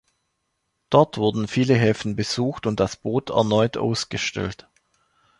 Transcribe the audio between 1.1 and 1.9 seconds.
wurden viele